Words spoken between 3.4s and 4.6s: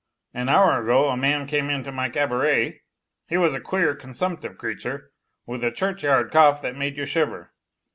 a queer, consumptive